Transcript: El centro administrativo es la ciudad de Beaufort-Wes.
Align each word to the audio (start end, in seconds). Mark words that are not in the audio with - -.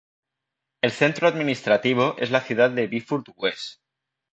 El 0.81 0.91
centro 0.93 1.27
administrativo 1.27 2.15
es 2.17 2.31
la 2.31 2.41
ciudad 2.41 2.71
de 2.71 2.87
Beaufort-Wes. 2.89 3.81